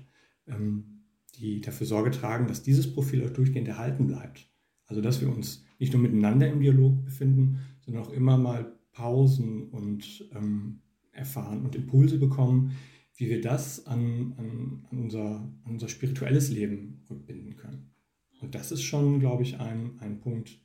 ähm, 0.47 1.05
die 1.35 1.61
dafür 1.61 1.87
Sorge 1.87 2.11
tragen, 2.11 2.47
dass 2.47 2.63
dieses 2.63 2.93
Profil 2.93 3.25
auch 3.25 3.31
durchgehend 3.31 3.67
erhalten 3.67 4.07
bleibt. 4.07 4.49
Also 4.85 5.01
dass 5.01 5.21
wir 5.21 5.29
uns 5.29 5.65
nicht 5.79 5.93
nur 5.93 6.01
miteinander 6.01 6.47
im 6.47 6.59
Dialog 6.59 7.03
befinden, 7.03 7.59
sondern 7.81 8.03
auch 8.03 8.11
immer 8.11 8.37
mal 8.37 8.77
Pausen 8.91 9.69
und 9.69 10.29
ähm, 10.33 10.81
erfahren 11.11 11.63
und 11.63 11.75
Impulse 11.75 12.19
bekommen, 12.19 12.71
wie 13.15 13.29
wir 13.29 13.41
das 13.41 13.85
an, 13.85 14.33
an, 14.37 14.85
an, 14.89 14.97
unser, 14.97 15.35
an 15.63 15.71
unser 15.71 15.87
spirituelles 15.87 16.49
Leben 16.49 17.05
rückbinden 17.09 17.55
können. 17.55 17.93
Und 18.41 18.55
das 18.55 18.71
ist 18.71 18.83
schon, 18.83 19.19
glaube 19.19 19.43
ich, 19.43 19.59
ein, 19.59 19.97
ein 19.99 20.19
Punkt, 20.19 20.59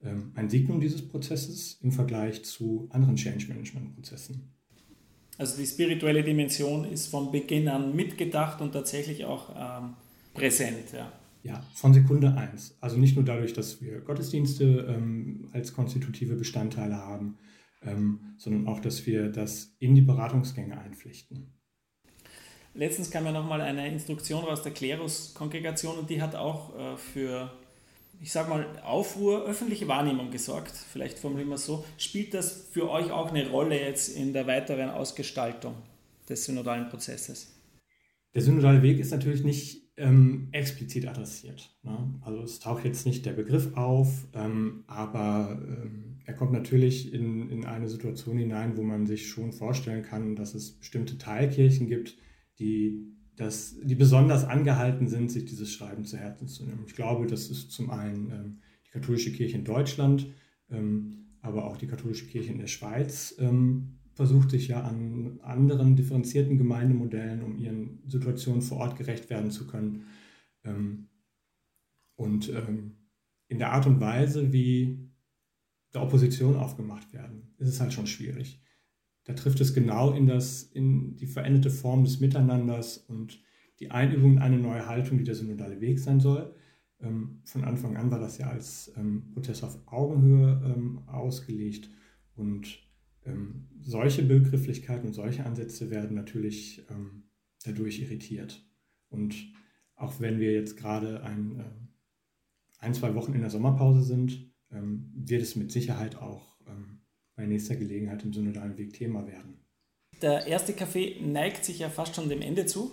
ähm, 0.00 0.32
ein 0.34 0.48
Signum 0.48 0.80
dieses 0.80 1.06
Prozesses 1.06 1.78
im 1.82 1.92
Vergleich 1.92 2.44
zu 2.44 2.88
anderen 2.90 3.16
Change 3.16 3.48
Management 3.48 3.94
Prozessen. 3.94 4.54
Also 5.36 5.56
die 5.56 5.66
spirituelle 5.66 6.24
Dimension 6.24 6.84
ist 6.84 7.06
von 7.06 7.30
Beginn 7.30 7.68
an 7.68 7.94
mitgedacht 7.94 8.60
und 8.60 8.72
tatsächlich 8.72 9.24
auch 9.24 9.54
ähm, 9.56 9.94
präsent. 10.34 10.92
Ja. 10.92 11.12
Ja, 11.44 11.62
von 11.74 11.94
Sekunde 11.94 12.34
eins. 12.36 12.76
Also 12.80 12.96
nicht 12.96 13.14
nur 13.14 13.24
dadurch, 13.24 13.52
dass 13.52 13.80
wir 13.80 14.00
Gottesdienste 14.00 14.86
ähm, 14.88 15.48
als 15.52 15.72
konstitutive 15.72 16.34
Bestandteile 16.34 16.96
haben, 16.96 17.38
ähm, 17.82 18.34
sondern 18.38 18.66
auch, 18.66 18.80
dass 18.80 19.06
wir 19.06 19.28
das 19.28 19.76
in 19.78 19.94
die 19.94 20.02
Beratungsgänge 20.02 20.78
einpflichten. 20.78 21.57
Letztens 22.74 23.10
kam 23.10 23.24
ja 23.24 23.32
nochmal 23.32 23.60
eine 23.60 23.88
Instruktion 23.88 24.44
aus 24.44 24.62
der 24.62 24.72
Klerus-Kongregation 24.72 25.98
und 25.98 26.10
die 26.10 26.22
hat 26.22 26.34
auch 26.34 26.76
äh, 26.78 26.96
für, 26.96 27.50
ich 28.20 28.30
sag 28.30 28.48
mal, 28.48 28.66
Aufruhr, 28.84 29.44
öffentliche 29.44 29.88
Wahrnehmung 29.88 30.30
gesorgt. 30.30 30.72
Vielleicht 30.92 31.18
formulieren 31.18 31.48
wir 31.48 31.56
es 31.56 31.66
so. 31.66 31.84
Spielt 31.96 32.34
das 32.34 32.68
für 32.70 32.90
euch 32.90 33.10
auch 33.10 33.30
eine 33.30 33.48
Rolle 33.50 33.80
jetzt 33.80 34.08
in 34.08 34.32
der 34.32 34.46
weiteren 34.46 34.90
Ausgestaltung 34.90 35.74
des 36.28 36.44
synodalen 36.44 36.88
Prozesses? 36.88 37.54
Der 38.34 38.42
synodale 38.42 38.82
Weg 38.82 38.98
ist 38.98 39.10
natürlich 39.10 39.42
nicht 39.42 39.88
ähm, 39.96 40.48
explizit 40.52 41.06
adressiert. 41.06 41.76
Ne? 41.82 42.14
Also 42.22 42.42
es 42.42 42.60
taucht 42.60 42.84
jetzt 42.84 43.06
nicht 43.06 43.26
der 43.26 43.32
Begriff 43.32 43.76
auf, 43.76 44.26
ähm, 44.34 44.84
aber 44.86 45.60
ähm, 45.60 46.18
er 46.24 46.34
kommt 46.34 46.52
natürlich 46.52 47.12
in, 47.12 47.50
in 47.50 47.64
eine 47.64 47.88
Situation 47.88 48.38
hinein, 48.38 48.76
wo 48.76 48.82
man 48.82 49.06
sich 49.06 49.28
schon 49.28 49.52
vorstellen 49.52 50.02
kann, 50.02 50.36
dass 50.36 50.54
es 50.54 50.72
bestimmte 50.72 51.18
Teilkirchen 51.18 51.88
gibt, 51.88 52.16
die, 52.58 53.06
das, 53.36 53.76
die 53.82 53.94
besonders 53.94 54.44
angehalten 54.44 55.08
sind, 55.08 55.30
sich 55.30 55.44
dieses 55.44 55.72
Schreiben 55.72 56.04
zu 56.04 56.16
Herzen 56.16 56.48
zu 56.48 56.64
nehmen. 56.64 56.84
Ich 56.86 56.94
glaube, 56.94 57.26
das 57.26 57.50
ist 57.50 57.70
zum 57.70 57.90
einen 57.90 58.30
ähm, 58.30 58.58
die 58.86 58.90
katholische 58.90 59.32
Kirche 59.32 59.56
in 59.56 59.64
Deutschland, 59.64 60.32
ähm, 60.70 61.36
aber 61.40 61.66
auch 61.66 61.76
die 61.76 61.86
katholische 61.86 62.26
Kirche 62.26 62.52
in 62.52 62.58
der 62.58 62.66
Schweiz 62.66 63.36
ähm, 63.38 63.98
versucht 64.14 64.50
sich 64.50 64.66
ja 64.66 64.82
an 64.82 65.38
anderen 65.42 65.94
differenzierten 65.94 66.58
Gemeindemodellen, 66.58 67.42
um 67.42 67.56
ihren 67.56 68.02
Situationen 68.08 68.62
vor 68.62 68.78
Ort 68.78 68.96
gerecht 68.96 69.30
werden 69.30 69.52
zu 69.52 69.66
können. 69.68 70.06
Ähm, 70.64 71.06
und 72.16 72.48
ähm, 72.48 72.96
in 73.46 73.58
der 73.58 73.72
Art 73.72 73.86
und 73.86 74.00
Weise, 74.00 74.52
wie 74.52 75.08
der 75.94 76.02
Opposition 76.02 76.56
aufgemacht 76.56 77.12
werden, 77.12 77.54
ist 77.58 77.68
es 77.68 77.80
halt 77.80 77.92
schon 77.92 78.08
schwierig. 78.08 78.60
Da 79.28 79.34
trifft 79.34 79.60
es 79.60 79.74
genau 79.74 80.12
in, 80.12 80.26
das, 80.26 80.62
in 80.62 81.14
die 81.16 81.26
veränderte 81.26 81.68
Form 81.70 82.02
des 82.02 82.18
Miteinanders 82.18 82.96
und 82.96 83.40
die 83.78 83.90
Einübung 83.90 84.32
in 84.32 84.38
eine 84.38 84.58
neue 84.58 84.86
Haltung, 84.86 85.18
die 85.18 85.24
der 85.24 85.34
synodale 85.34 85.80
Weg 85.82 85.98
sein 85.98 86.18
soll. 86.18 86.54
Ähm, 87.00 87.42
von 87.44 87.62
Anfang 87.64 87.96
an 87.96 88.10
war 88.10 88.18
das 88.18 88.38
ja 88.38 88.48
als 88.48 88.92
Prozess 89.34 89.62
auf 89.62 89.78
Augenhöhe 89.86 91.02
ausgelegt 91.06 91.90
und 92.34 92.88
ähm, 93.28 93.68
solche 93.82 94.22
Begrifflichkeiten 94.22 95.08
und 95.08 95.12
solche 95.12 95.44
Ansätze 95.44 95.90
werden 95.90 96.16
natürlich 96.16 96.86
ähm, 96.90 97.24
dadurch 97.64 98.00
irritiert. 98.00 98.66
Und 99.10 99.52
auch 99.94 100.20
wenn 100.20 100.38
wir 100.38 100.52
jetzt 100.52 100.76
gerade 100.76 101.22
ein, 101.22 101.60
äh, 101.60 101.64
ein, 102.78 102.94
zwei 102.94 103.14
Wochen 103.14 103.34
in 103.34 103.40
der 103.40 103.50
Sommerpause 103.50 104.02
sind, 104.02 104.50
ähm, 104.70 105.10
wird 105.14 105.42
es 105.42 105.56
mit 105.56 105.72
Sicherheit 105.72 106.16
auch 106.16 106.56
ähm, 106.66 106.97
bei 107.38 107.46
nächster 107.46 107.76
Gelegenheit 107.76 108.22
im 108.24 108.32
synodalen 108.34 108.76
Weg 108.76 108.92
Thema 108.92 109.26
werden. 109.26 109.56
Der 110.20 110.46
erste 110.48 110.72
Kaffee 110.72 111.16
neigt 111.20 111.64
sich 111.64 111.78
ja 111.78 111.88
fast 111.88 112.16
schon 112.16 112.28
dem 112.28 112.42
Ende 112.42 112.66
zu. 112.66 112.90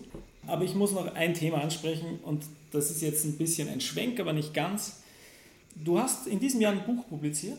Aber 0.47 0.63
ich 0.63 0.75
muss 0.75 0.91
noch 0.91 1.15
ein 1.15 1.33
Thema 1.33 1.61
ansprechen 1.61 2.19
und 2.21 2.43
das 2.71 2.91
ist 2.91 3.01
jetzt 3.01 3.25
ein 3.25 3.37
bisschen 3.37 3.67
ein 3.67 3.81
Schwenk, 3.81 4.19
aber 4.19 4.31
nicht 4.31 4.53
ganz. 4.53 5.01
Du 5.83 5.99
hast 5.99 6.27
in 6.27 6.39
diesem 6.39 6.61
Jahr 6.61 6.71
ein 6.71 6.85
Buch 6.85 7.07
publiziert, 7.09 7.57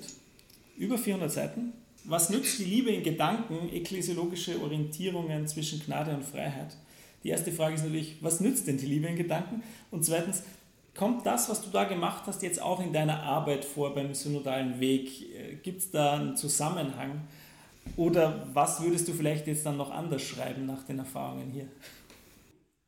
über 0.79 0.97
400 0.97 1.31
Seiten, 1.31 1.73
was 2.05 2.31
nützt 2.31 2.61
die 2.61 2.65
Liebe 2.65 2.91
in 2.91 3.03
Gedanken, 3.03 3.69
ekklesiologische 3.75 4.63
Orientierungen 4.63 5.49
zwischen 5.49 5.81
Gnade 5.81 6.15
und 6.15 6.25
Freiheit? 6.25 6.77
Die 7.25 7.31
erste 7.31 7.51
Frage 7.51 7.75
ist 7.75 7.83
natürlich, 7.83 8.19
was 8.21 8.39
nützt 8.39 8.69
denn 8.69 8.79
die 8.79 8.87
Liebe 8.87 9.09
in 9.09 9.17
Gedanken? 9.17 9.65
Und 9.91 10.05
zweitens, 10.05 10.45
kommt 10.97 11.27
das, 11.27 11.49
was 11.49 11.63
du 11.63 11.71
da 11.71 11.85
gemacht 11.85 12.25
hast, 12.27 12.43
jetzt 12.43 12.61
auch 12.61 12.85
in 12.85 12.93
deiner 12.93 13.23
Arbeit 13.23 13.65
vor 13.65 13.95
beim 13.95 14.15
synodalen 14.15 14.81
Weg? 14.81 15.35
Äh, 15.35 15.57
Gibt 15.57 15.81
es 15.81 15.91
da 15.91 16.15
einen 16.15 16.37
Zusammenhang? 16.37 17.23
Oder 17.97 18.49
was 18.53 18.83
würdest 18.83 19.07
du 19.07 19.13
vielleicht 19.13 19.47
jetzt 19.47 19.65
dann 19.65 19.77
noch 19.77 19.91
anders 19.91 20.23
schreiben 20.23 20.67
nach 20.67 20.83
den 20.83 20.99
Erfahrungen 20.99 21.51
hier? 21.51 21.69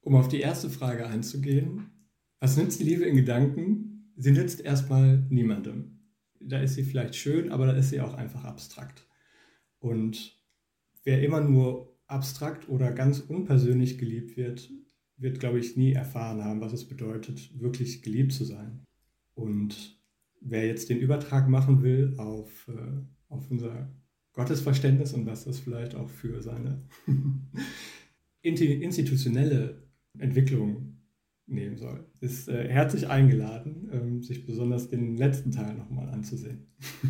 Um 0.01 0.17
auf 0.17 0.29
die 0.29 0.41
erste 0.41 0.71
Frage 0.71 1.07
einzugehen, 1.07 1.91
was 2.41 2.57
nützt 2.57 2.81
die 2.81 2.85
Liebe 2.85 3.05
in 3.05 3.17
Gedanken? 3.17 4.13
Sie 4.17 4.33
nützt 4.33 4.61
erstmal 4.61 5.19
niemandem. 5.31 6.01
Da 6.41 6.61
ist 6.61 6.75
sie 6.75 6.83
vielleicht 6.83 7.15
schön, 7.15 7.53
aber 7.53 7.67
da 7.67 7.73
ist 7.73 7.91
sie 7.91 8.01
auch 8.01 8.15
einfach 8.15 8.45
abstrakt. 8.45 9.07
Und 9.81 10.37
wer 11.05 11.23
immer 11.23 11.41
nur 11.41 11.97
abstrakt 12.07 12.69
oder 12.69 12.93
ganz 12.93 13.21
unpersönlich 13.21 13.99
geliebt 13.99 14.37
wird, 14.37 14.71
wird, 15.19 15.41
glaube 15.41 15.59
ich, 15.59 15.77
nie 15.77 15.93
erfahren 15.93 16.45
haben, 16.45 16.61
was 16.61 16.73
es 16.73 16.87
bedeutet, 16.87 17.51
wirklich 17.61 18.03
geliebt 18.03 18.33
zu 18.33 18.45
sein. 18.45 18.85
Und 19.35 19.99
wer 20.41 20.67
jetzt 20.67 20.89
den 20.89 20.99
Übertrag 20.99 21.49
machen 21.49 21.83
will 21.83 22.15
auf, 22.19 22.69
äh, 22.69 23.03
auf 23.29 23.51
unser 23.51 23.91
Gottesverständnis 24.33 25.13
und 25.13 25.27
was 25.27 25.45
das 25.45 25.59
vielleicht 25.59 25.95
auch 25.95 26.09
für 26.09 26.41
seine 26.43 26.83
institutionelle 28.43 29.83
Entwicklung 30.19 30.99
nehmen 31.47 31.77
soll. 31.77 32.07
Ist 32.21 32.49
äh, 32.49 32.69
herzlich 32.69 33.09
eingeladen, 33.09 33.89
ähm, 33.93 34.23
sich 34.23 34.47
besonders 34.47 34.89
den 34.89 35.17
letzten 35.17 35.51
Teil 35.51 35.75
nochmal 35.75 36.09
anzusehen. 36.11 36.67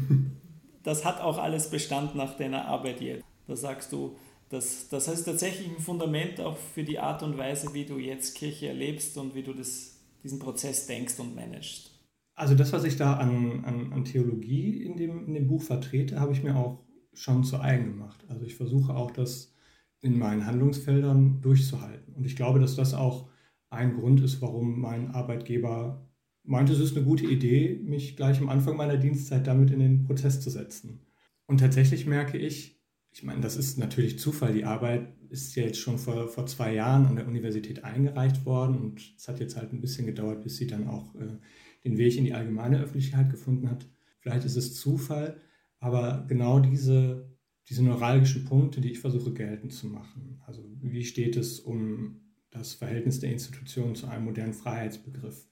das 0.83 1.05
hat 1.05 1.21
auch 1.21 1.39
alles 1.39 1.71
Bestand 1.71 2.15
nach 2.15 2.37
deiner 2.37 2.67
Arbeit 2.67 3.01
jetzt. 3.01 3.25
Da 3.47 3.57
sagst 3.57 3.93
du, 3.93 4.17
das, 4.49 4.89
das 4.89 5.09
heißt 5.09 5.27
tatsächlich 5.27 5.69
ein 5.69 5.83
Fundament 5.83 6.41
auch 6.41 6.57
für 6.57 6.85
die 6.85 6.99
Art 6.99 7.23
und 7.23 7.37
Weise, 7.37 7.75
wie 7.75 7.85
du 7.85 7.99
jetzt 7.99 8.35
Kirche 8.37 8.69
erlebst 8.69 9.17
und 9.19 9.35
wie 9.35 9.43
du 9.43 9.53
das, 9.53 10.01
diesen 10.23 10.39
Prozess 10.39 10.87
denkst 10.87 11.19
und 11.19 11.35
managst. 11.35 11.93
Also 12.35 12.55
das, 12.55 12.73
was 12.73 12.85
ich 12.85 12.97
da 12.97 13.15
an, 13.15 13.65
an, 13.65 13.93
an 13.93 14.05
Theologie 14.05 14.83
in 14.83 14.97
dem, 14.97 15.27
in 15.27 15.35
dem 15.35 15.49
Buch 15.49 15.63
vertrete, 15.63 16.21
habe 16.21 16.33
ich 16.33 16.43
mir 16.43 16.57
auch 16.57 16.85
schon 17.13 17.45
zu 17.45 17.61
eigen 17.61 17.87
gemacht. 17.87 18.25
Also 18.29 18.45
ich 18.45 18.55
versuche 18.55 18.95
auch 18.95 19.11
das 19.11 19.55
in 20.01 20.19
meinen 20.19 20.47
Handlungsfeldern 20.47 21.41
durchzuhalten. 21.43 22.15
Und 22.15 22.25
ich 22.25 22.37
glaube, 22.37 22.61
dass 22.61 22.77
das 22.77 22.95
auch 22.95 23.29
ein 23.71 23.97
Grund 23.97 24.21
ist, 24.21 24.41
warum 24.41 24.81
mein 24.81 25.11
Arbeitgeber 25.11 26.09
meinte, 26.45 26.73
es 26.73 26.81
ist 26.81 26.97
eine 26.97 27.05
gute 27.05 27.27
Idee, 27.27 27.81
mich 27.85 28.17
gleich 28.17 28.41
am 28.41 28.49
Anfang 28.49 28.77
meiner 28.77 28.97
Dienstzeit 28.97 29.47
damit 29.47 29.71
in 29.71 29.81
den 29.81 30.05
Prozess 30.05 30.41
zu 30.41 30.49
setzen. 30.49 31.01
Und 31.47 31.59
tatsächlich 31.59 32.07
merke 32.07 32.39
ich, 32.39 32.78
ich 33.19 33.25
meine, 33.25 33.41
das 33.41 33.57
ist 33.57 33.79
natürlich 33.79 34.17
Zufall. 34.21 34.53
Die 34.53 34.63
Arbeit 34.63 35.09
ist 35.29 35.57
ja 35.57 35.65
jetzt 35.65 35.81
schon 35.81 35.99
vor, 35.99 36.29
vor 36.29 36.47
zwei 36.47 36.73
Jahren 36.73 37.05
an 37.05 37.17
der 37.17 37.27
Universität 37.27 37.83
eingereicht 37.83 38.47
worden 38.47 38.79
und 38.79 39.13
es 39.17 39.27
hat 39.27 39.41
jetzt 39.41 39.57
halt 39.57 39.73
ein 39.73 39.81
bisschen 39.81 40.07
gedauert, 40.07 40.45
bis 40.45 40.57
sie 40.57 40.69
dann 40.69 40.87
auch 40.87 41.17
äh, 41.17 41.37
den 41.83 41.99
Weg 41.99 42.17
in 42.17 42.25
die 42.25 42.33
allgemeine 42.33 42.79
Öffentlichkeit 42.79 43.29
gefunden 43.29 43.69
hat. 43.69 43.89
Vielleicht 44.21 44.45
ist 44.45 44.55
es 44.55 44.77
Zufall, 44.77 45.41
aber 45.81 46.27
genau 46.29 46.61
diese, 46.61 47.37
diese 47.69 47.83
neuralgischen 47.83 48.45
Punkte, 48.45 48.81
die 48.81 48.93
ich 48.93 49.01
versuche 49.01 49.33
geltend 49.33 49.73
zu 49.73 49.89
machen. 49.89 50.41
Also 50.47 50.63
wie 50.81 51.05
steht 51.05 51.37
es 51.37 51.59
um 51.59 52.21
das 52.51 52.75
Verhältnis 52.75 53.19
der 53.19 53.33
Institution 53.33 53.97
zu 53.97 54.07
einem 54.07 54.27
modernen 54.27 54.55
Freiheitsbegriff? 54.55 55.45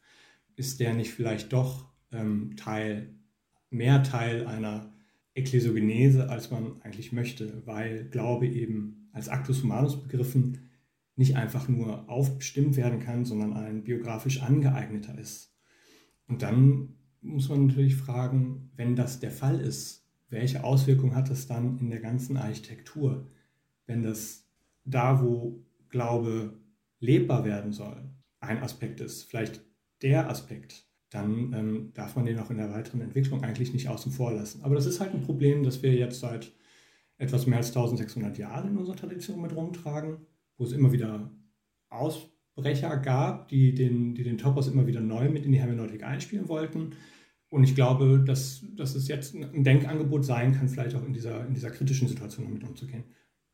Ist 0.55 0.79
der 0.79 0.95
nicht 0.95 1.11
vielleicht 1.11 1.53
doch 1.53 1.93
ähm, 2.13 2.55
Teil, 2.57 3.17
mehr 3.71 4.05
Teil 4.05 4.47
einer 4.47 4.96
Ekklesiogenese, 5.37 6.31
als 6.31 6.51
man 6.51 6.81
eigentlich 6.83 7.13
möchte, 7.13 7.63
weil 7.67 8.09
Glaube 8.09 8.47
eben 8.47 9.09
als 9.13 9.29
Actus 9.29 9.63
Humanus 9.63 10.03
begriffen 10.03 10.59
nicht 11.15 11.37
einfach 11.37 11.69
nur 11.69 12.09
aufbestimmt 12.09 12.77
werden 12.77 13.01
kann, 13.01 13.25
sondern 13.25 13.55
ein 13.55 13.85
biografisch 13.85 14.43
angeeigneter 14.43 15.19
ist. 15.19 15.55
Und 16.27 16.43
dann 16.43 16.97
muss 17.21 17.49
man 17.49 17.67
natürlich 17.67 17.97
fragen, 17.97 18.71
wenn 18.77 18.97
das 18.97 19.21
der 19.21 19.31
Fall 19.31 19.61
ist, 19.61 20.07
welche 20.29 20.65
Auswirkungen 20.65 21.15
hat 21.15 21.31
das 21.31 21.47
dann 21.47 21.79
in 21.79 21.91
der 21.91 22.01
ganzen 22.01 22.37
Architektur? 22.37 23.31
Wenn 23.87 24.03
das 24.03 24.49
da, 24.85 25.23
wo 25.23 25.63
Glaube 25.89 26.59
lebbar 26.99 27.45
werden 27.45 27.73
soll, 27.73 28.11
ein 28.41 28.63
Aspekt 28.63 29.01
ist, 29.01 29.25
vielleicht 29.25 29.61
der 30.03 30.29
Aspekt, 30.29 30.86
dann 31.17 31.53
ähm, 31.53 31.91
darf 31.95 32.15
man 32.15 32.27
den 32.27 32.39
auch 32.39 32.51
in 32.51 32.59
der 32.59 32.71
weiteren 32.71 33.01
Entwicklung 33.01 33.43
eigentlich 33.43 33.73
nicht 33.73 33.89
außen 33.89 34.13
vor 34.13 34.33
lassen. 34.33 34.63
Aber 34.63 34.75
das 34.75 34.87
ist 34.87 35.01
halt 35.01 35.15
ein 35.15 35.23
Problem, 35.23 35.63
das 35.65 35.83
wir 35.83 35.95
jetzt 35.95 36.21
seit 36.21 36.53
etwas 37.19 37.47
mehr 37.47 37.59
als 37.59 37.69
1600 37.69 38.37
Jahren 38.39 38.71
in 38.71 38.77
unserer 38.77 38.97
Tradition 38.97 39.41
mit 39.41 39.57
rumtragen, 39.57 40.19
wo 40.59 40.65
es 40.65 40.73
immer 40.73 40.93
wieder 40.93 41.31
Ausbrecher 41.89 42.99
gab, 42.99 43.49
die 43.49 43.75
den, 43.75 44.15
die 44.15 44.23
den 44.23 44.39
Topos 44.39 44.69
immer 44.69 44.87
wieder 44.87 45.01
neu 45.01 45.31
mit 45.31 45.47
in 45.47 45.53
die 45.53 45.59
Hermeneutik 45.59 46.03
einspielen 46.05 46.49
wollten. 46.49 46.93
Und 47.49 47.65
ich 47.65 47.75
glaube, 47.75 48.23
dass, 48.27 48.65
dass 48.77 48.95
es 48.95 49.09
jetzt 49.09 49.35
ein 49.35 49.65
Denkangebot 49.65 50.25
sein 50.25 50.53
kann, 50.53 50.69
vielleicht 50.69 50.95
auch 50.97 51.05
in 51.07 51.15
dieser, 51.15 51.47
in 51.47 51.55
dieser 51.55 51.71
kritischen 51.71 52.09
Situation 52.09 52.47
damit 52.47 52.65
umzugehen. 52.65 53.05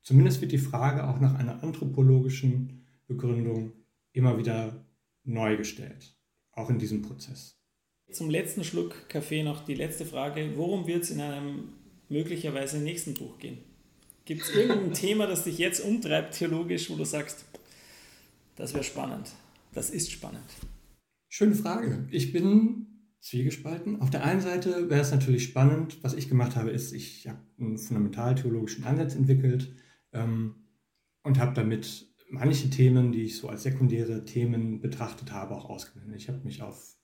Zumindest 0.02 0.40
wird 0.40 0.50
die 0.50 0.58
Frage 0.58 1.06
auch 1.06 1.20
nach 1.20 1.38
einer 1.38 1.62
anthropologischen 1.62 2.86
Begründung 3.06 3.72
immer 4.12 4.38
wieder 4.38 4.84
neu 5.24 5.56
gestellt, 5.56 6.16
auch 6.62 6.70
in 6.70 6.78
diesem 6.78 7.02
Prozess. 7.02 7.58
Zum 8.10 8.30
letzten 8.30 8.64
Schluck 8.64 9.08
Kaffee 9.08 9.42
noch 9.42 9.64
die 9.64 9.74
letzte 9.74 10.04
Frage. 10.04 10.52
Worum 10.56 10.86
wird 10.86 11.02
es 11.02 11.10
in 11.10 11.20
einem 11.20 11.68
möglicherweise 12.08 12.78
nächsten 12.78 13.14
Buch 13.14 13.38
gehen? 13.38 13.58
Gibt 14.24 14.42
es 14.42 14.54
irgendein 14.54 14.92
Thema, 14.94 15.26
das 15.26 15.44
dich 15.44 15.58
jetzt 15.58 15.80
umtreibt 15.80 16.34
theologisch, 16.34 16.90
wo 16.90 16.96
du 16.96 17.04
sagst, 17.04 17.44
das 18.56 18.74
wäre 18.74 18.84
spannend, 18.84 19.30
das 19.72 19.90
ist 19.90 20.10
spannend? 20.10 20.44
Schöne 21.28 21.54
Frage. 21.54 22.06
Ich 22.10 22.32
bin 22.32 22.86
zwiegespalten. 23.20 24.00
Auf 24.02 24.10
der 24.10 24.24
einen 24.24 24.40
Seite 24.40 24.90
wäre 24.90 25.00
es 25.00 25.10
natürlich 25.10 25.44
spannend, 25.44 25.98
was 26.02 26.12
ich 26.14 26.28
gemacht 26.28 26.56
habe, 26.56 26.70
ist, 26.70 26.92
ich 26.92 27.26
habe 27.28 27.38
einen 27.58 27.78
fundamentaltheologischen 27.78 28.84
Ansatz 28.84 29.14
entwickelt 29.14 29.74
ähm, 30.12 30.56
und 31.22 31.38
habe 31.38 31.54
damit 31.54 32.11
manche 32.32 32.70
Themen, 32.70 33.12
die 33.12 33.22
ich 33.22 33.36
so 33.36 33.48
als 33.48 33.62
sekundäre 33.62 34.24
Themen 34.24 34.80
betrachtet 34.80 35.32
habe, 35.32 35.54
auch 35.54 35.68
ausgeblendet. 35.68 36.20
Ich 36.20 36.28
habe 36.28 36.40
mich 36.44 36.62
auf 36.62 36.96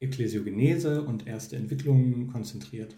Ekklesiogenese 0.00 1.02
und 1.02 1.26
erste 1.26 1.56
Entwicklungen 1.56 2.28
konzentriert. 2.28 2.94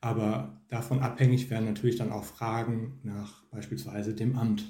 Aber 0.00 0.62
davon 0.68 1.00
abhängig 1.00 1.50
wären 1.50 1.66
natürlich 1.66 1.96
dann 1.96 2.12
auch 2.12 2.24
Fragen 2.24 3.00
nach 3.02 3.44
beispielsweise 3.46 4.14
dem 4.14 4.36
Amt. 4.36 4.64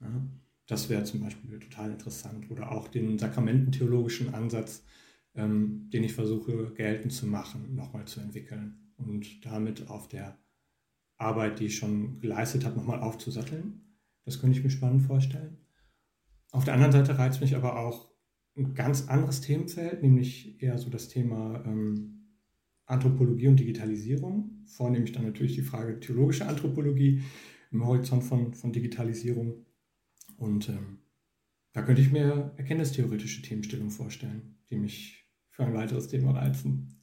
Ja, 0.00 0.26
das 0.66 0.88
wäre 0.88 1.04
zum 1.04 1.20
Beispiel 1.20 1.58
total 1.58 1.92
interessant. 1.92 2.50
Oder 2.50 2.72
auch 2.72 2.88
den 2.88 3.18
sakramententheologischen 3.18 4.34
Ansatz, 4.34 4.84
ähm, 5.34 5.88
den 5.92 6.04
ich 6.04 6.14
versuche 6.14 6.72
geltend 6.74 7.12
zu 7.12 7.26
machen, 7.26 7.74
nochmal 7.74 8.06
zu 8.06 8.20
entwickeln 8.20 8.92
und 8.96 9.44
damit 9.44 9.88
auf 9.88 10.08
der 10.08 10.38
Arbeit, 11.18 11.60
die 11.60 11.66
ich 11.66 11.76
schon 11.76 12.18
geleistet 12.18 12.64
habe, 12.64 12.76
nochmal 12.76 13.00
aufzusatteln. 13.00 13.80
Das 14.24 14.40
könnte 14.40 14.58
ich 14.58 14.64
mir 14.64 14.70
spannend 14.70 15.02
vorstellen. 15.02 15.61
Auf 16.52 16.64
der 16.64 16.74
anderen 16.74 16.92
Seite 16.92 17.18
reizt 17.18 17.40
mich 17.40 17.56
aber 17.56 17.78
auch 17.78 18.12
ein 18.56 18.74
ganz 18.74 19.08
anderes 19.08 19.40
Themenfeld, 19.40 20.02
nämlich 20.02 20.62
eher 20.62 20.78
so 20.78 20.90
das 20.90 21.08
Thema 21.08 21.64
ähm, 21.66 22.28
Anthropologie 22.84 23.48
und 23.48 23.58
Digitalisierung. 23.58 24.62
Vornehmlich 24.66 25.12
dann 25.12 25.24
natürlich 25.24 25.54
die 25.54 25.62
Frage 25.62 25.98
theologische 25.98 26.46
Anthropologie 26.46 27.22
im 27.70 27.86
Horizont 27.86 28.22
von, 28.22 28.52
von 28.52 28.72
Digitalisierung. 28.72 29.64
Und 30.36 30.68
ähm, 30.68 30.98
da 31.72 31.80
könnte 31.80 32.02
ich 32.02 32.12
mir 32.12 32.52
erkenntnistheoretische 32.58 33.40
Themenstellungen 33.40 33.90
vorstellen, 33.90 34.58
die 34.70 34.76
mich 34.76 35.26
für 35.48 35.64
ein 35.64 35.74
weiteres 35.74 36.08
Thema 36.08 36.32
reizen. 36.32 37.01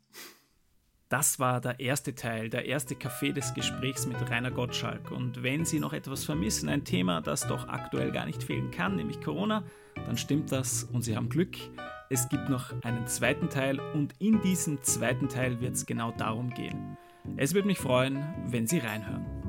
Das 1.10 1.40
war 1.40 1.60
der 1.60 1.80
erste 1.80 2.14
Teil, 2.14 2.52
der 2.52 2.68
erste 2.68 2.94
Café 2.94 3.34
des 3.34 3.56
Gesprächs 3.56 4.06
mit 4.06 4.30
Rainer 4.30 4.52
Gottschalk. 4.52 5.10
Und 5.10 5.42
wenn 5.42 5.66
Sie 5.66 5.80
noch 5.80 5.92
etwas 5.92 6.24
vermissen, 6.24 6.70
ein 6.70 6.84
Thema, 6.84 7.20
das 7.20 7.48
doch 7.48 7.68
aktuell 7.68 8.12
gar 8.12 8.28
nicht 8.28 8.44
fehlen 8.44 8.70
kann, 8.70 8.96
nämlich 8.96 9.20
Corona, 9.20 9.64
dann 10.06 10.18
stimmt 10.18 10.52
das 10.52 10.84
und 10.84 11.02
Sie 11.02 11.18
haben 11.18 11.30
Glück. 11.30 11.58
Es 12.12 12.30
gibt 12.30 12.48
noch 12.50 12.80
einen 12.84 13.08
zweiten 13.08 13.50
Teil 13.50 13.80
und 13.80 14.14
in 14.20 14.40
diesem 14.44 14.84
zweiten 14.84 15.30
Teil 15.30 15.60
wird 15.62 15.74
es 15.74 15.88
genau 15.88 16.12
darum 16.12 16.52
gehen. 16.52 16.96
Es 17.38 17.56
würde 17.56 17.68
mich 17.68 17.80
freuen, 17.80 18.24
wenn 18.46 18.68
Sie 18.68 18.78
reinhören. 18.78 19.49